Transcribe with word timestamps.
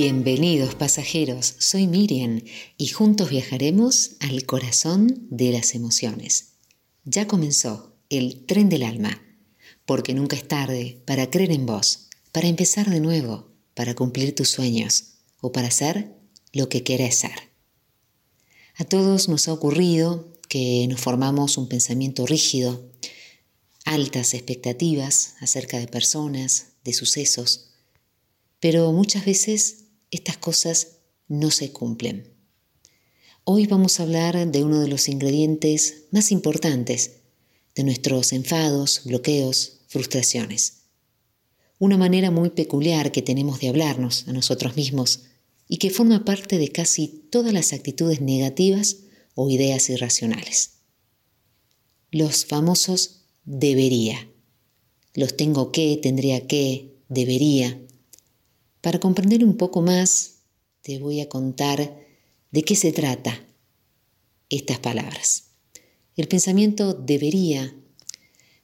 Bienvenidos 0.00 0.76
pasajeros, 0.76 1.56
soy 1.58 1.88
Miriam 1.88 2.40
y 2.76 2.86
juntos 2.86 3.30
viajaremos 3.30 4.12
al 4.20 4.46
corazón 4.46 5.26
de 5.28 5.50
las 5.50 5.74
emociones. 5.74 6.52
Ya 7.04 7.26
comenzó 7.26 7.96
el 8.08 8.46
tren 8.46 8.68
del 8.68 8.84
alma, 8.84 9.20
porque 9.86 10.14
nunca 10.14 10.36
es 10.36 10.46
tarde 10.46 11.02
para 11.04 11.30
creer 11.30 11.50
en 11.50 11.66
vos, 11.66 12.10
para 12.30 12.46
empezar 12.46 12.88
de 12.88 13.00
nuevo, 13.00 13.48
para 13.74 13.96
cumplir 13.96 14.36
tus 14.36 14.50
sueños 14.50 15.14
o 15.40 15.50
para 15.50 15.68
ser 15.68 16.14
lo 16.52 16.68
que 16.68 16.84
querés 16.84 17.16
ser. 17.16 17.50
A 18.76 18.84
todos 18.84 19.28
nos 19.28 19.48
ha 19.48 19.52
ocurrido 19.52 20.32
que 20.48 20.86
nos 20.88 21.00
formamos 21.00 21.58
un 21.58 21.68
pensamiento 21.68 22.24
rígido, 22.24 22.88
altas 23.84 24.34
expectativas 24.34 25.34
acerca 25.40 25.80
de 25.80 25.88
personas, 25.88 26.74
de 26.84 26.92
sucesos, 26.92 27.72
pero 28.60 28.92
muchas 28.92 29.24
veces 29.24 29.87
estas 30.10 30.36
cosas 30.36 30.98
no 31.28 31.50
se 31.50 31.72
cumplen. 31.72 32.34
Hoy 33.44 33.66
vamos 33.66 33.98
a 33.98 34.02
hablar 34.02 34.50
de 34.50 34.64
uno 34.64 34.80
de 34.80 34.88
los 34.88 35.08
ingredientes 35.08 36.04
más 36.10 36.32
importantes 36.32 37.20
de 37.74 37.84
nuestros 37.84 38.32
enfados, 38.32 39.02
bloqueos, 39.04 39.80
frustraciones. 39.86 40.82
Una 41.78 41.96
manera 41.96 42.30
muy 42.30 42.50
peculiar 42.50 43.12
que 43.12 43.22
tenemos 43.22 43.60
de 43.60 43.68
hablarnos 43.68 44.26
a 44.26 44.32
nosotros 44.32 44.76
mismos 44.76 45.24
y 45.68 45.76
que 45.76 45.90
forma 45.90 46.24
parte 46.24 46.58
de 46.58 46.68
casi 46.68 47.08
todas 47.30 47.52
las 47.52 47.72
actitudes 47.72 48.20
negativas 48.20 48.96
o 49.34 49.48
ideas 49.48 49.88
irracionales. 49.90 50.78
Los 52.10 52.46
famosos 52.46 53.20
debería. 53.44 54.28
Los 55.14 55.36
tengo 55.36 55.72
que, 55.72 55.98
tendría 56.02 56.46
que, 56.46 56.96
debería. 57.08 57.80
Para 58.80 59.00
comprender 59.00 59.44
un 59.44 59.56
poco 59.56 59.82
más, 59.82 60.42
te 60.82 60.98
voy 60.98 61.20
a 61.20 61.28
contar 61.28 62.06
de 62.50 62.62
qué 62.62 62.76
se 62.76 62.92
trata 62.92 63.44
estas 64.48 64.78
palabras. 64.78 65.44
El 66.16 66.28
pensamiento 66.28 66.94
debería 66.94 67.74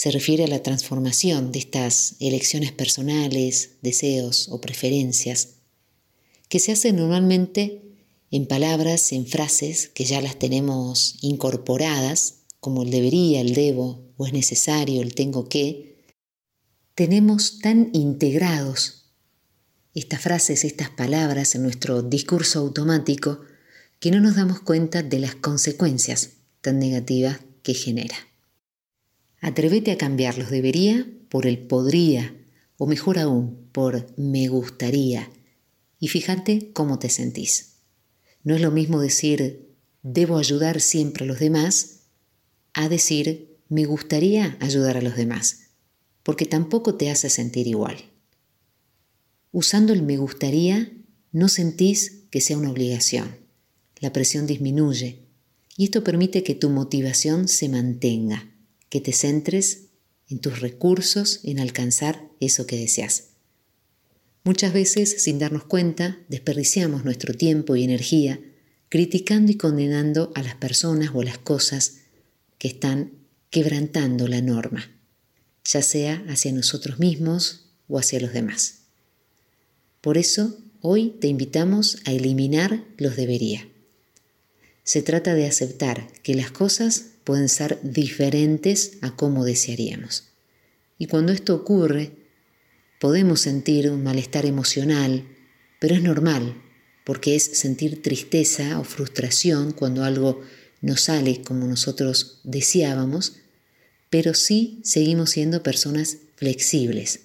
se 0.00 0.10
refiere 0.10 0.44
a 0.44 0.48
la 0.48 0.62
transformación 0.62 1.52
de 1.52 1.58
estas 1.58 2.16
elecciones 2.20 2.72
personales, 2.72 3.72
deseos 3.82 4.48
o 4.48 4.58
preferencias, 4.58 5.56
que 6.48 6.58
se 6.58 6.72
hacen 6.72 6.96
normalmente 6.96 7.82
en 8.30 8.46
palabras, 8.46 9.12
en 9.12 9.26
frases 9.26 9.90
que 9.90 10.06
ya 10.06 10.22
las 10.22 10.38
tenemos 10.38 11.18
incorporadas, 11.20 12.36
como 12.60 12.82
el 12.82 12.90
debería, 12.90 13.42
el 13.42 13.52
debo, 13.52 14.02
o 14.16 14.26
es 14.26 14.32
necesario, 14.32 15.02
el 15.02 15.14
tengo 15.14 15.50
que, 15.50 15.98
tenemos 16.94 17.58
tan 17.58 17.90
integrados 17.92 18.99
estas 19.94 20.20
frases, 20.20 20.64
estas 20.64 20.90
palabras 20.90 21.54
en 21.54 21.62
nuestro 21.62 22.02
discurso 22.02 22.60
automático 22.60 23.40
que 23.98 24.10
no 24.10 24.20
nos 24.20 24.36
damos 24.36 24.60
cuenta 24.60 25.02
de 25.02 25.18
las 25.18 25.34
consecuencias 25.34 26.30
tan 26.60 26.78
negativas 26.78 27.40
que 27.62 27.74
genera. 27.74 28.16
Atrévete 29.40 29.92
a 29.92 29.98
cambiar 29.98 30.38
los 30.38 30.50
debería 30.50 31.06
por 31.28 31.46
el 31.46 31.58
podría 31.58 32.34
o 32.76 32.86
mejor 32.86 33.18
aún 33.18 33.68
por 33.72 34.06
me 34.16 34.48
gustaría 34.48 35.30
y 35.98 36.08
fíjate 36.08 36.72
cómo 36.72 36.98
te 36.98 37.10
sentís. 37.10 37.76
No 38.42 38.54
es 38.54 38.60
lo 38.60 38.70
mismo 38.70 39.00
decir 39.00 39.76
debo 40.02 40.38
ayudar 40.38 40.80
siempre 40.80 41.24
a 41.24 41.28
los 41.28 41.38
demás 41.38 42.00
a 42.72 42.88
decir 42.88 43.58
me 43.68 43.84
gustaría 43.84 44.56
ayudar 44.60 44.96
a 44.96 45.02
los 45.02 45.16
demás, 45.16 45.68
porque 46.22 46.46
tampoco 46.46 46.96
te 46.96 47.10
hace 47.10 47.30
sentir 47.30 47.66
igual. 47.66 48.09
Usando 49.52 49.92
el 49.92 50.02
me 50.02 50.16
gustaría, 50.16 50.92
no 51.32 51.48
sentís 51.48 52.24
que 52.30 52.40
sea 52.40 52.56
una 52.56 52.70
obligación. 52.70 53.36
La 53.98 54.12
presión 54.12 54.46
disminuye 54.46 55.26
y 55.76 55.84
esto 55.84 56.04
permite 56.04 56.42
que 56.42 56.54
tu 56.54 56.70
motivación 56.70 57.48
se 57.48 57.68
mantenga, 57.68 58.50
que 58.88 59.00
te 59.00 59.12
centres 59.12 59.86
en 60.28 60.38
tus 60.38 60.60
recursos, 60.60 61.40
en 61.42 61.58
alcanzar 61.58 62.28
eso 62.38 62.66
que 62.66 62.76
deseas. 62.76 63.30
Muchas 64.44 64.72
veces, 64.72 65.22
sin 65.22 65.38
darnos 65.38 65.64
cuenta, 65.64 66.18
desperdiciamos 66.28 67.04
nuestro 67.04 67.34
tiempo 67.34 67.76
y 67.76 67.84
energía 67.84 68.40
criticando 68.88 69.52
y 69.52 69.56
condenando 69.56 70.32
a 70.34 70.42
las 70.42 70.54
personas 70.56 71.10
o 71.14 71.20
a 71.20 71.24
las 71.24 71.38
cosas 71.38 71.98
que 72.58 72.68
están 72.68 73.12
quebrantando 73.50 74.28
la 74.28 74.42
norma, 74.42 74.90
ya 75.64 75.82
sea 75.82 76.24
hacia 76.28 76.52
nosotros 76.52 76.98
mismos 76.98 77.70
o 77.88 77.98
hacia 77.98 78.20
los 78.20 78.32
demás. 78.32 78.79
Por 80.00 80.16
eso, 80.16 80.58
hoy 80.80 81.10
te 81.20 81.26
invitamos 81.26 81.98
a 82.06 82.12
eliminar 82.12 82.84
los 82.96 83.16
debería. 83.16 83.68
Se 84.82 85.02
trata 85.02 85.34
de 85.34 85.46
aceptar 85.46 86.10
que 86.22 86.34
las 86.34 86.50
cosas 86.50 87.06
pueden 87.24 87.48
ser 87.48 87.78
diferentes 87.82 88.98
a 89.02 89.14
como 89.14 89.44
desearíamos. 89.44 90.30
Y 90.98 91.06
cuando 91.06 91.32
esto 91.32 91.54
ocurre, 91.54 92.12
podemos 92.98 93.40
sentir 93.40 93.90
un 93.90 94.02
malestar 94.02 94.46
emocional, 94.46 95.28
pero 95.80 95.94
es 95.94 96.02
normal, 96.02 96.62
porque 97.04 97.36
es 97.36 97.44
sentir 97.44 98.02
tristeza 98.02 98.78
o 98.80 98.84
frustración 98.84 99.72
cuando 99.72 100.02
algo 100.02 100.40
no 100.80 100.96
sale 100.96 101.42
como 101.42 101.66
nosotros 101.66 102.40
deseábamos, 102.44 103.36
pero 104.08 104.32
sí 104.34 104.80
seguimos 104.82 105.30
siendo 105.30 105.62
personas 105.62 106.18
flexibles, 106.36 107.20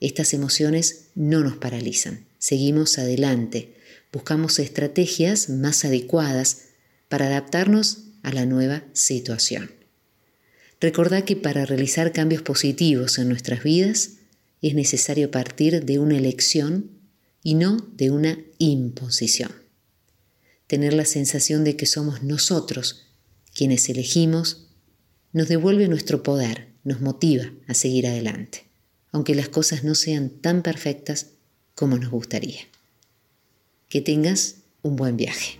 estas 0.00 0.34
emociones 0.34 1.08
no 1.14 1.40
nos 1.40 1.56
paralizan, 1.56 2.26
seguimos 2.38 2.98
adelante, 2.98 3.74
buscamos 4.12 4.58
estrategias 4.58 5.48
más 5.48 5.84
adecuadas 5.84 6.66
para 7.08 7.26
adaptarnos 7.26 8.04
a 8.22 8.32
la 8.32 8.44
nueva 8.44 8.84
situación. 8.92 9.70
Recordá 10.80 11.24
que 11.24 11.36
para 11.36 11.64
realizar 11.64 12.12
cambios 12.12 12.42
positivos 12.42 13.18
en 13.18 13.28
nuestras 13.28 13.62
vidas 13.62 14.12
es 14.60 14.74
necesario 14.74 15.30
partir 15.30 15.84
de 15.84 15.98
una 15.98 16.18
elección 16.18 16.90
y 17.42 17.54
no 17.54 17.76
de 17.94 18.10
una 18.10 18.38
imposición. 18.58 19.52
Tener 20.66 20.92
la 20.92 21.04
sensación 21.04 21.64
de 21.64 21.76
que 21.76 21.86
somos 21.86 22.22
nosotros 22.22 23.06
quienes 23.54 23.88
elegimos 23.88 24.66
nos 25.32 25.48
devuelve 25.48 25.88
nuestro 25.88 26.22
poder, 26.22 26.68
nos 26.84 27.00
motiva 27.00 27.52
a 27.66 27.74
seguir 27.74 28.06
adelante 28.06 28.65
aunque 29.16 29.34
las 29.34 29.48
cosas 29.48 29.82
no 29.82 29.94
sean 29.94 30.28
tan 30.28 30.60
perfectas 30.60 31.28
como 31.74 31.96
nos 31.96 32.10
gustaría. 32.10 32.60
Que 33.88 34.02
tengas 34.02 34.56
un 34.82 34.96
buen 34.96 35.16
viaje. 35.16 35.58